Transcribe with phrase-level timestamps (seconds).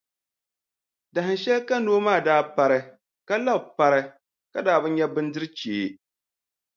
[1.13, 2.79] Dahinshɛli ka noo maa daa pari
[3.27, 4.01] ka labi pari
[4.51, 5.87] ka daa bi nya bindirʼ chee.